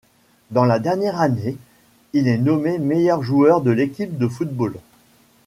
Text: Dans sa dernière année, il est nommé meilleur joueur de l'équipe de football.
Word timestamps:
Dans 0.49 0.67
sa 0.67 0.79
dernière 0.79 1.21
année, 1.21 1.57
il 2.13 2.27
est 2.27 2.39
nommé 2.39 2.79
meilleur 2.79 3.21
joueur 3.21 3.61
de 3.61 3.69
l'équipe 3.69 4.17
de 4.17 4.27
football. 4.27 4.77